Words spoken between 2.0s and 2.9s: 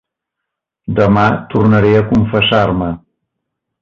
confessar-me.